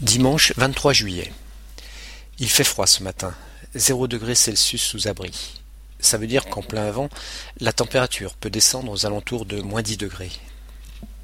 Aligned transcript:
Dimanche 0.00 0.52
23 0.56 0.92
juillet. 0.92 1.32
Il 2.38 2.48
fait 2.48 2.62
froid 2.62 2.86
ce 2.86 3.02
matin, 3.02 3.34
zéro 3.74 4.06
degré 4.06 4.36
Celsius 4.36 4.80
sous 4.80 5.08
abri. 5.08 5.60
Ça 5.98 6.18
veut 6.18 6.28
dire 6.28 6.46
qu'en 6.46 6.62
plein 6.62 6.88
vent, 6.92 7.08
la 7.58 7.72
température 7.72 8.36
peut 8.36 8.48
descendre 8.48 8.92
aux 8.92 9.06
alentours 9.06 9.44
de 9.44 9.60
moins 9.60 9.82
10 9.82 9.96
degrés. 9.96 10.30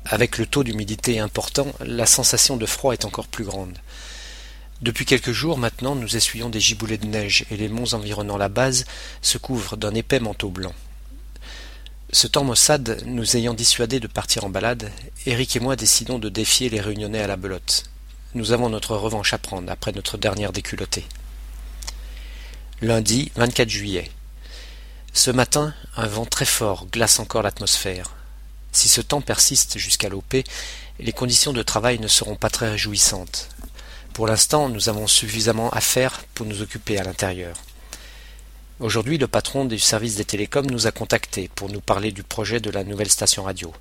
Avec 0.07 0.39
le 0.39 0.47
taux 0.47 0.65
d'humidité 0.65 1.21
important, 1.21 1.69
la 1.87 2.05
sensation 2.05 2.57
de 2.57 2.67
froid 2.67 2.95
est 2.95 3.05
encore 3.05 3.29
plus 3.29 3.45
grande. 3.45 3.79
Depuis 4.83 5.05
quelques 5.05 5.31
jours 5.31 5.57
maintenant, 5.57 5.95
nous 5.95 6.17
essuyons 6.17 6.51
des 6.51 6.59
giboulées 6.59 6.99
de 6.99 7.07
neige 7.07 7.45
et 7.53 7.57
les 7.57 7.69
monts 7.69 7.95
environnant 7.95 8.39
la 8.39 8.49
base 8.49 8.87
se 9.23 9.39
couvrent 9.39 9.77
d'un 9.77 9.95
épais 9.95 10.19
manteau 10.19 10.51
blanc. 10.51 10.75
Ce 12.11 12.27
temps 12.27 12.43
maussade 12.43 13.05
nous 13.07 13.37
ayant 13.37 13.55
dissuadés 13.55 14.01
de 14.01 14.09
partir 14.09 14.43
en 14.43 14.51
balade, 14.51 14.91
Eric 15.27 15.55
et 15.55 15.61
moi 15.61 15.77
décidons 15.77 16.19
de 16.19 16.29
défier 16.29 16.71
les 16.71 16.81
réunionnais 16.81 17.23
à 17.23 17.29
la 17.29 17.37
belote. 17.37 17.85
Nous 18.35 18.51
avons 18.51 18.69
notre 18.69 18.97
revanche 18.97 19.33
à 19.33 19.39
prendre 19.39 19.71
après 19.71 19.93
notre 19.93 20.19
dernière 20.19 20.53
déculottée. 20.53 21.05
Lundi 22.83 23.31
24 23.37 23.69
juillet. 23.69 24.11
Ce 25.13 25.31
matin, 25.31 25.73
un 25.97 26.09
vent 26.09 26.27
très 26.27 26.45
fort 26.45 26.87
glace 26.87 27.21
encore 27.21 27.43
l'atmosphère. 27.43 28.11
Si 28.73 28.89
ce 28.89 29.01
temps 29.01 29.21
persiste 29.21 29.79
jusqu'à 29.79 30.09
l'OP, 30.09 30.35
les 30.99 31.13
conditions 31.13 31.53
de 31.53 31.63
travail 31.63 32.01
ne 32.01 32.09
seront 32.09 32.35
pas 32.35 32.51
très 32.51 32.71
réjouissantes. 32.71 33.51
Pour 34.15 34.27
l'instant, 34.27 34.69
nous 34.69 34.89
avons 34.89 35.07
suffisamment 35.07 35.71
à 35.71 35.81
faire 35.81 36.25
pour 36.35 36.45
nous 36.45 36.61
occuper 36.61 36.99
à 36.99 37.05
l'intérieur. 37.05 37.57
Aujourd'hui, 38.81 39.17
le 39.17 39.29
patron 39.29 39.65
du 39.65 39.79
service 39.79 40.17
des 40.17 40.25
télécoms 40.25 40.67
nous 40.67 40.89
a 40.89 40.91
contactés 40.91 41.49
pour 41.55 41.69
nous 41.69 41.81
parler 41.81 42.11
du 42.11 42.25
projet 42.25 42.59
de 42.59 42.71
la 42.71 42.83
nouvelle 42.83 43.11
station 43.11 43.45
radio. 43.45 43.73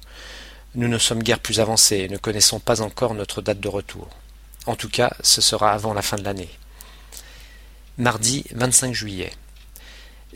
Nous 0.75 0.87
ne 0.87 0.99
sommes 0.99 1.23
guère 1.23 1.39
plus 1.39 1.59
avancés 1.59 1.97
et 1.97 2.09
ne 2.09 2.17
connaissons 2.17 2.59
pas 2.59 2.81
encore 2.81 3.15
notre 3.15 3.41
date 3.41 3.59
de 3.59 3.67
retour. 3.67 4.09
En 4.65 4.75
tout 4.75 4.89
cas, 4.89 5.13
ce 5.21 5.41
sera 5.41 5.73
avant 5.73 5.93
la 5.93 6.01
fin 6.01 6.17
de 6.17 6.23
l'année. 6.23 6.49
Mardi 7.97 8.45
25 8.51 8.93
juillet. 8.93 9.31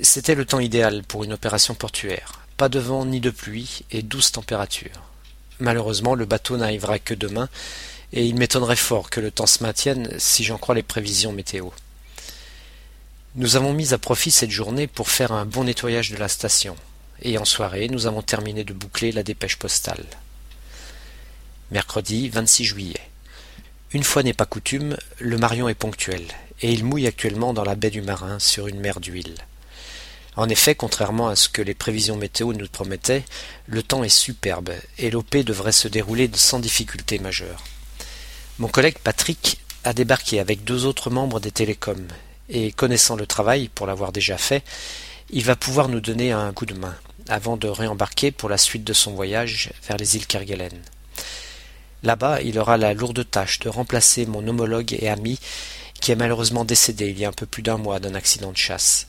C'était 0.01 0.35
le 0.35 0.45
temps 0.45 0.59
idéal 0.59 1.03
pour 1.03 1.23
une 1.23 1.33
opération 1.33 1.75
portuaire. 1.75 2.41
Pas 2.57 2.69
de 2.69 2.79
vent 2.79 3.05
ni 3.05 3.21
de 3.21 3.29
pluie 3.29 3.85
et 3.91 4.01
douce 4.01 4.31
température. 4.31 5.03
Malheureusement, 5.59 6.13
le 6.13 6.25
bateau 6.25 6.57
n'arrivera 6.57 6.99
que 6.99 7.13
demain, 7.13 7.49
et 8.13 8.25
il 8.25 8.35
m'étonnerait 8.35 8.75
fort 8.75 9.09
que 9.09 9.19
le 9.19 9.31
temps 9.31 9.47
se 9.47 9.63
maintienne 9.63 10.09
si 10.17 10.43
j'en 10.43 10.57
crois 10.57 10.75
les 10.75 10.83
prévisions 10.83 11.31
météo. 11.31 11.69
Nous 13.35 13.55
avons 13.55 13.73
mis 13.73 13.93
à 13.93 13.97
profit 13.97 14.31
cette 14.31 14.51
journée 14.51 14.87
pour 14.87 15.09
faire 15.09 15.31
un 15.31 15.45
bon 15.45 15.63
nettoyage 15.63 16.11
de 16.11 16.17
la 16.17 16.27
station, 16.27 16.75
et 17.21 17.37
en 17.37 17.45
soirée 17.45 17.87
nous 17.87 18.07
avons 18.07 18.21
terminé 18.21 18.63
de 18.63 18.73
boucler 18.73 19.11
la 19.11 19.23
dépêche 19.23 19.57
postale. 19.57 20.05
Mercredi 21.71 22.29
26 22.29 22.65
juillet. 22.65 23.01
Une 23.93 24.03
fois 24.03 24.21
n'est 24.21 24.33
pas 24.33 24.45
coutume, 24.45 24.97
le 25.19 25.37
Marion 25.37 25.69
est 25.69 25.73
ponctuel, 25.73 26.23
et 26.61 26.73
il 26.73 26.83
mouille 26.83 27.07
actuellement 27.07 27.53
dans 27.53 27.63
la 27.63 27.75
baie 27.75 27.89
du 27.89 28.01
Marin 28.01 28.37
sur 28.37 28.67
une 28.67 28.81
mer 28.81 28.99
d'huile. 28.99 29.35
En 30.35 30.49
effet, 30.49 30.75
contrairement 30.75 31.29
à 31.29 31.37
ce 31.37 31.47
que 31.47 31.61
les 31.61 31.73
prévisions 31.73 32.17
météo 32.17 32.51
nous 32.51 32.67
promettaient, 32.67 33.23
le 33.65 33.81
temps 33.81 34.03
est 34.03 34.09
superbe, 34.09 34.71
et 34.97 35.09
l'OP 35.09 35.37
devrait 35.37 35.71
se 35.71 35.87
dérouler 35.87 36.29
sans 36.33 36.59
difficulté 36.59 37.17
majeure. 37.17 37.63
Mon 38.59 38.67
collègue 38.67 38.97
Patrick 39.01 39.57
a 39.85 39.93
débarqué 39.93 40.41
avec 40.41 40.65
deux 40.65 40.85
autres 40.85 41.09
membres 41.09 41.39
des 41.39 41.51
télécoms, 41.51 42.09
et 42.49 42.73
connaissant 42.73 43.15
le 43.15 43.25
travail, 43.25 43.69
pour 43.69 43.87
l'avoir 43.87 44.11
déjà 44.11 44.37
fait, 44.37 44.65
il 45.29 45.45
va 45.45 45.55
pouvoir 45.55 45.87
nous 45.87 46.01
donner 46.01 46.33
un 46.33 46.51
coup 46.51 46.65
de 46.65 46.73
main, 46.73 46.95
avant 47.29 47.55
de 47.55 47.69
réembarquer 47.69 48.31
pour 48.31 48.49
la 48.49 48.57
suite 48.57 48.83
de 48.83 48.93
son 48.93 49.13
voyage 49.13 49.71
vers 49.87 49.95
les 49.95 50.17
îles 50.17 50.27
Kerguelen. 50.27 50.77
Là-bas, 52.07 52.41
il 52.41 52.57
aura 52.57 52.77
la 52.77 52.93
lourde 52.93 53.29
tâche 53.29 53.59
de 53.59 53.67
remplacer 53.67 54.25
mon 54.25 54.47
homologue 54.47 54.95
et 54.97 55.09
ami 55.09 55.37
qui 55.99 56.13
est 56.13 56.15
malheureusement 56.15 56.63
décédé 56.63 57.09
il 57.09 57.19
y 57.19 57.25
a 57.25 57.27
un 57.27 57.33
peu 57.33 57.45
plus 57.45 57.63
d'un 57.63 57.75
mois 57.75 57.99
d'un 57.99 58.15
accident 58.15 58.53
de 58.53 58.57
chasse. 58.57 59.07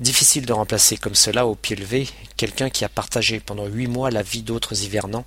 Difficile 0.00 0.44
de 0.44 0.52
remplacer 0.52 0.96
comme 0.96 1.14
cela 1.14 1.46
au 1.46 1.54
pied 1.54 1.76
levé 1.76 2.08
quelqu'un 2.36 2.68
qui 2.68 2.84
a 2.84 2.88
partagé 2.88 3.38
pendant 3.38 3.66
huit 3.66 3.86
mois 3.86 4.10
la 4.10 4.24
vie 4.24 4.42
d'autres 4.42 4.82
hivernants, 4.82 5.24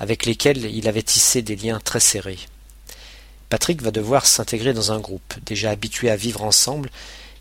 avec 0.00 0.26
lesquels 0.26 0.64
il 0.64 0.88
avait 0.88 1.04
tissé 1.04 1.40
des 1.40 1.54
liens 1.54 1.78
très 1.78 2.00
serrés. 2.00 2.40
Patrick 3.48 3.80
va 3.80 3.92
devoir 3.92 4.26
s'intégrer 4.26 4.72
dans 4.72 4.90
un 4.90 4.98
groupe 4.98 5.34
déjà 5.44 5.70
habitué 5.70 6.10
à 6.10 6.16
vivre 6.16 6.42
ensemble 6.42 6.90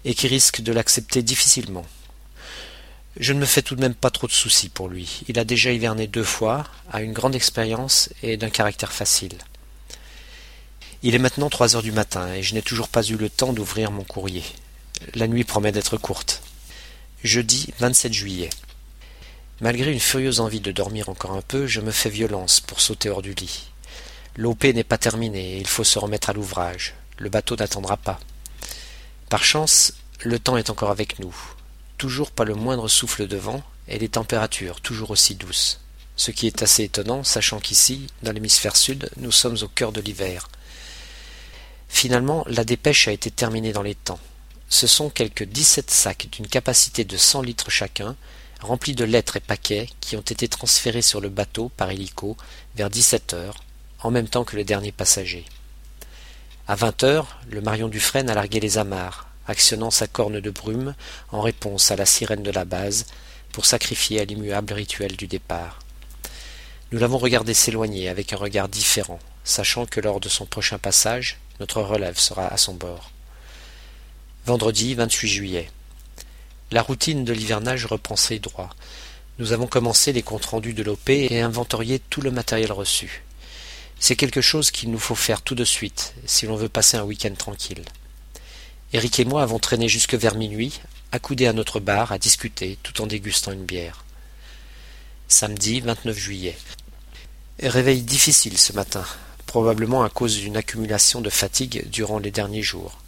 et 0.04 0.14
qui 0.14 0.28
risque 0.28 0.62
de 0.62 0.72
l'accepter 0.72 1.24
difficilement. 1.24 1.88
Je 3.18 3.32
ne 3.32 3.40
me 3.40 3.46
fais 3.46 3.62
tout 3.62 3.76
de 3.76 3.82
même 3.82 3.96
pas 3.96 4.10
trop 4.10 4.28
de 4.28 4.34
soucis 4.34 4.68
pour 4.68 4.90
lui. 4.90 5.22
Il 5.30 5.40
a 5.40 5.46
déjà 5.46 5.72
hiverné 5.72 6.06
deux 6.06 6.24
fois, 6.24 6.66
a 6.92 7.02
une 7.02 7.14
grande 7.14 7.34
expérience 7.34 8.10
et 8.22 8.36
d'un 8.36 8.50
caractère 8.50 8.92
facile. 8.92 9.38
Il 11.02 11.16
est 11.16 11.20
maintenant 11.20 11.50
trois 11.50 11.76
heures 11.76 11.84
du 11.84 11.94
matin 11.94 12.34
et 12.34 12.44
je 12.44 12.54
n'ai 12.54 12.62
toujours 12.62 12.90
pas 12.90 13.04
eu 13.04 13.16
le 13.16 13.30
temps 13.30 13.54
d'ouvrir 13.54 13.90
mon 13.92 14.04
courrier. 14.04 14.44
La 15.14 15.28
nuit 15.28 15.46
promet 15.46 15.72
d'être 15.72 15.96
courte. 15.98 16.42
Jeudi 17.24 17.74
27 17.80 18.12
juillet. 18.12 18.50
Malgré 19.62 19.94
une 19.94 20.00
furieuse 20.02 20.42
envie 20.42 20.60
de 20.60 20.74
dormir 20.74 21.08
encore 21.08 21.32
un 21.32 21.42
peu, 21.42 21.68
je 21.68 21.80
me 21.80 21.92
fais 21.92 22.10
violence 22.10 22.60
pour 22.60 22.82
sauter 22.82 23.10
hors 23.10 23.22
du 23.22 23.34
lit. 23.34 23.70
L'OP 24.36 24.66
n'est 24.66 24.84
pas 24.84 24.98
terminée 24.98 25.54
et 25.54 25.60
il 25.60 25.68
faut 25.68 25.86
se 25.86 26.00
remettre 26.00 26.32
à 26.32 26.34
l'ouvrage. 26.34 26.96
Le 27.18 27.30
bateau 27.30 27.56
n'attendra 27.56 27.96
pas. 27.96 28.20
Par 29.30 29.46
chance, 29.46 29.94
le 30.22 30.38
temps 30.38 30.58
est 30.58 30.70
encore 30.70 30.92
avec 30.92 31.20
nous 31.20 31.34
toujours 32.06 32.30
pas 32.30 32.44
le 32.44 32.54
moindre 32.54 32.88
souffle 32.88 33.26
de 33.26 33.36
vent, 33.36 33.64
et 33.88 33.98
les 33.98 34.10
températures 34.10 34.80
toujours 34.80 35.10
aussi 35.10 35.34
douces. 35.34 35.80
Ce 36.16 36.30
qui 36.30 36.46
est 36.46 36.62
assez 36.62 36.84
étonnant, 36.84 37.24
sachant 37.24 37.60
qu'ici, 37.60 38.06
dans 38.22 38.32
l'hémisphère 38.32 38.76
sud, 38.76 39.10
nous 39.18 39.32
sommes 39.32 39.58
au 39.64 39.68
cœur 39.68 39.92
de 39.92 40.02
l'hiver. 40.02 40.48
Finalement, 41.90 42.46
la 42.48 42.64
dépêche 42.64 43.08
a 43.08 43.12
été 43.12 43.32
terminée 43.32 43.74
dans 43.74 43.82
les 43.82 43.96
temps. 43.96 44.20
Ce 44.70 44.86
sont 44.86 45.10
quelques 45.10 45.46
dix-sept 45.46 45.90
sacs 45.90 46.28
d'une 46.32 46.46
capacité 46.46 47.06
de 47.06 47.18
cent 47.18 47.42
litres 47.42 47.72
chacun, 47.72 48.16
remplis 48.62 48.94
de 48.94 49.04
lettres 49.04 49.38
et 49.38 49.40
paquets, 49.40 49.90
qui 50.00 50.16
ont 50.16 50.22
été 50.22 50.48
transférés 50.48 51.02
sur 51.02 51.22
le 51.22 51.30
bateau 51.30 51.72
par 51.76 51.90
hélico 51.90 52.38
vers 52.76 52.92
dix-sept 52.92 53.34
heures, 53.34 53.64
en 54.02 54.12
même 54.12 54.28
temps 54.28 54.44
que 54.44 54.58
le 54.58 54.64
dernier 54.64 54.92
passager. 54.92 55.44
À 56.68 56.76
vingt 56.76 57.04
heures, 57.04 57.40
le 57.50 57.62
Marion 57.62 57.88
Dufresne 57.88 58.30
a 58.30 58.36
largué 58.36 58.60
les 58.60 58.78
amarres, 58.78 59.25
actionnant 59.48 59.92
sa 59.92 60.08
corne 60.08 60.40
de 60.40 60.50
brume 60.50 60.96
en 61.32 61.42
réponse 61.42 61.92
à 61.92 61.96
la 61.96 62.06
sirène 62.06 62.44
de 62.44 62.52
la 62.52 62.66
base, 62.66 63.06
pour 63.52 63.66
sacrifier 63.66 64.20
à 64.20 64.26
l'immuable 64.26 64.74
rituel 64.74 65.16
du 65.16 65.28
départ. 65.28 65.80
Nous 66.92 67.00
l'avons 67.00 67.18
regardé 67.18 67.54
s'éloigner 67.54 68.10
avec 68.10 68.34
un 68.34 68.38
regard 68.38 68.68
différent, 68.68 69.20
sachant 69.46 69.86
que 69.86 70.02
lors 70.02 70.20
de 70.20 70.28
son 70.28 70.46
prochain 70.46 70.78
passage, 70.78 71.40
notre 71.60 71.82
relève 71.82 72.18
sera 72.18 72.48
à 72.48 72.58
son 72.58 72.74
bord. 72.74 73.12
Vendredi 74.46 74.94
28 74.94 75.28
juillet. 75.28 75.72
La 76.72 76.82
routine 76.82 77.24
de 77.24 77.32
l'hivernage 77.32 77.86
reprend 77.86 78.16
ses 78.18 78.40
droits. 78.40 78.72
Nous 79.40 79.54
avons 79.54 79.68
commencé 79.68 80.12
les 80.12 80.22
comptes 80.22 80.46
rendus 80.46 80.74
de 80.74 80.84
l'OP 80.84 81.10
et 81.10 81.42
inventorié 81.42 82.00
tout 82.00 82.22
le 82.22 82.32
matériel 82.32 82.72
reçu. 82.74 83.24
C'est 84.00 84.18
quelque 84.18 84.42
chose 84.42 84.70
qu'il 84.70 84.92
nous 84.92 85.00
faut 85.00 85.16
faire 85.16 85.42
tout 85.42 85.56
de 85.56 85.64
suite 85.64 86.14
si 86.26 86.46
l'on 86.46 86.58
veut 86.58 86.70
passer 86.70 86.98
un 86.98 87.04
week-end 87.04 87.34
tranquille. 87.36 87.86
Eric 88.94 89.20
et 89.20 89.26
moi 89.26 89.42
avons 89.42 89.60
traîné 89.60 89.90
jusque 89.90 90.14
vers 90.14 90.36
minuit, 90.36 90.80
accoudés 91.12 91.48
à 91.48 91.54
notre 91.54 91.80
bar, 91.80 92.12
à 92.12 92.20
discuter, 92.20 92.78
tout 92.84 93.02
en 93.02 93.08
dégustant 93.08 93.52
une 93.52 93.66
bière. 93.66 94.06
Samedi 95.28 95.82
29 95.82 96.18
juillet. 96.18 96.58
Réveil 97.62 98.04
difficile 98.04 98.58
ce 98.58 98.74
matin, 98.74 99.04
probablement 99.48 100.04
à 100.04 100.10
cause 100.10 100.38
d'une 100.38 100.56
accumulation 100.56 101.22
de 101.22 101.30
fatigue 101.30 101.90
durant 101.90 102.20
les 102.20 102.32
derniers 102.32 102.62
jours. 102.62 103.00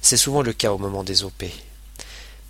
C'est 0.00 0.16
souvent 0.16 0.42
le 0.42 0.52
cas 0.52 0.72
au 0.72 0.78
moment 0.78 1.04
des 1.04 1.24
OP. 1.24 1.44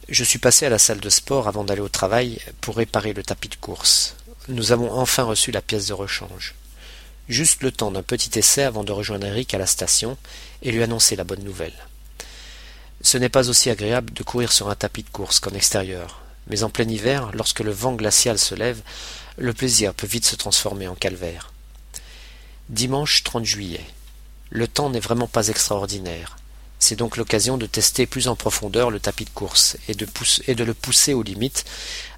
Je 0.09 0.25
suis 0.25 0.39
passé 0.39 0.65
à 0.65 0.71
la 0.71 0.79
salle 0.79 1.01
de 1.01 1.11
sport 1.11 1.49
avant 1.49 1.65
d'aller 1.65 1.81
au 1.81 1.89
travail 1.89 2.39
pour 2.61 2.77
réparer 2.77 3.13
le 3.13 3.23
tapis 3.23 3.49
de 3.49 3.57
course. 3.57 4.15
Nous 4.49 4.73
avons 4.73 4.93
enfin 4.93 5.25
reçu 5.25 5.51
la 5.51 5.63
pièce 5.63 5.89
de 5.89 5.95
rechange. 5.95 6.55
Juste 7.29 7.63
le 7.63 7.73
temps 7.73 7.91
d'un 7.91 8.03
petit 8.03 8.39
essai 8.39 8.63
avant 8.63 8.85
de 8.85 8.93
rejoindre 8.93 9.27
Eric 9.27 9.53
à 9.53 9.59
la 9.59 9.67
station 9.67 10.17
et 10.63 10.71
lui 10.71 10.83
annoncer 10.83 11.17
la 11.17 11.25
bonne 11.25 11.45
nouvelle. 11.45 11.75
Ce 13.03 13.19
n'est 13.19 13.29
pas 13.29 13.51
aussi 13.51 13.69
agréable 13.69 14.13
de 14.13 14.23
courir 14.23 14.53
sur 14.53 14.71
un 14.71 14.77
tapis 14.77 15.03
de 15.03 15.11
course 15.11 15.41
qu'en 15.41 15.51
extérieur, 15.51 16.23
mais 16.47 16.63
en 16.63 16.71
plein 16.71 16.89
hiver, 16.89 17.31
lorsque 17.35 17.61
le 17.61 17.73
vent 17.73 17.95
glacial 17.95 18.39
se 18.39 18.55
lève, 18.55 18.81
le 19.37 19.53
plaisir 19.53 19.93
peut 19.93 20.07
vite 20.07 20.25
se 20.25 20.37
transformer 20.37 20.87
en 20.87 20.95
calvaire. 20.95 21.53
Dimanche 22.69 23.25
30 23.25 23.45
juillet. 23.45 23.85
Le 24.51 24.69
temps 24.69 24.89
n'est 24.89 25.01
vraiment 25.01 25.27
pas 25.27 25.49
extraordinaire. 25.49 26.37
C'est 26.79 26.97
donc 26.97 27.17
l'occasion 27.17 27.59
de 27.59 27.67
tester 27.67 28.07
plus 28.07 28.29
en 28.29 28.37
profondeur 28.37 28.91
le 28.91 29.01
tapis 29.01 29.25
de 29.25 29.31
course 29.31 29.77
et 29.89 29.95
de, 29.95 30.65
le 30.65 30.75
pousser 30.75 31.15
aux 31.15 31.23
limites, 31.23 31.65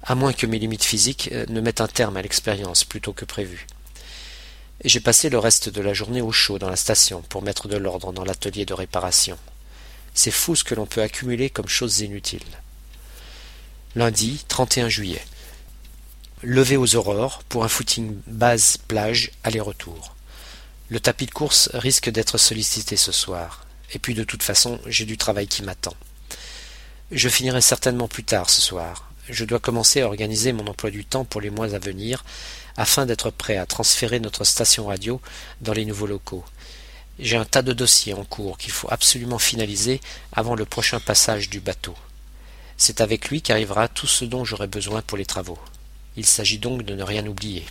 à 0.03 0.15
moins 0.15 0.33
que 0.33 0.45
mes 0.45 0.59
limites 0.59 0.83
physiques 0.83 1.29
euh, 1.31 1.45
ne 1.49 1.61
mettent 1.61 1.81
un 1.81 1.87
terme 1.87 2.17
à 2.17 2.21
l'expérience 2.21 2.83
plutôt 2.83 3.13
que 3.13 3.25
prévu. 3.25 3.67
J'ai 4.83 4.99
passé 4.99 5.29
le 5.29 5.39
reste 5.39 5.69
de 5.69 5.81
la 5.81 5.93
journée 5.93 6.21
au 6.21 6.31
chaud 6.31 6.59
dans 6.59 6.69
la 6.69 6.75
station 6.75 7.21
pour 7.29 7.41
mettre 7.41 7.67
de 7.67 7.77
l'ordre 7.77 8.11
dans 8.11 8.23
l'atelier 8.23 8.65
de 8.65 8.73
réparation. 8.73 9.37
C'est 10.15 10.31
fou 10.31 10.55
ce 10.55 10.63
que 10.63 10.73
l'on 10.73 10.85
peut 10.85 11.01
accumuler 11.01 11.49
comme 11.49 11.67
choses 11.67 11.99
inutiles. 11.99 12.41
Lundi 13.95 14.43
31 14.47 14.87
juillet. 14.87 15.23
Levé 16.41 16.77
aux 16.77 16.95
aurores 16.95 17.43
pour 17.49 17.65
un 17.65 17.67
footing 17.67 18.17
base 18.25 18.77
plage 18.77 19.31
aller-retour. 19.43 20.15
Le 20.87 21.01
tapis 21.01 21.25
de 21.25 21.31
course 21.31 21.69
risque 21.73 22.09
d'être 22.09 22.37
sollicité 22.37 22.95
ce 22.95 23.11
soir. 23.11 23.65
Et 23.93 23.99
puis 23.99 24.13
de 24.13 24.23
toute 24.23 24.41
façon, 24.41 24.79
j'ai 24.85 25.05
du 25.05 25.17
travail 25.17 25.47
qui 25.47 25.63
m'attend. 25.63 25.95
Je 27.11 27.29
finirai 27.29 27.61
certainement 27.61 28.07
plus 28.07 28.23
tard 28.23 28.49
ce 28.49 28.61
soir. 28.61 29.11
Je 29.29 29.43
dois 29.43 29.59
commencer 29.59 30.01
à 30.01 30.07
organiser 30.07 30.53
mon 30.53 30.67
emploi 30.67 30.91
du 30.91 31.03
temps 31.03 31.25
pour 31.25 31.41
les 31.41 31.49
mois 31.49 31.73
à 31.73 31.79
venir, 31.79 32.23
afin 32.77 33.05
d'être 33.05 33.31
prêt 33.31 33.57
à 33.57 33.65
transférer 33.65 34.19
notre 34.19 34.43
station 34.43 34.87
radio 34.87 35.19
dans 35.61 35.73
les 35.73 35.85
nouveaux 35.85 36.07
locaux. 36.07 36.45
J'ai 37.17 37.37
un 37.37 37.45
tas 37.45 37.61
de 37.61 37.71
dossiers 37.71 38.13
en 38.13 38.25
cours 38.25 38.57
qu'il 38.57 38.71
faut 38.71 38.91
absolument 38.91 39.39
finaliser 39.39 40.01
avant 40.33 40.55
le 40.55 40.65
prochain 40.65 40.99
passage 40.99 41.49
du 41.49 41.61
bateau. 41.61 41.95
C'est 42.75 42.99
avec 42.99 43.29
lui 43.29 43.41
qu'arrivera 43.41 43.87
tout 43.87 44.07
ce 44.07 44.25
dont 44.25 44.43
j'aurai 44.43 44.67
besoin 44.67 45.01
pour 45.01 45.17
les 45.17 45.25
travaux. 45.25 45.59
Il 46.17 46.25
s'agit 46.25 46.59
donc 46.59 46.83
de 46.83 46.93
ne 46.93 47.03
rien 47.03 47.25
oublier. 47.25 47.65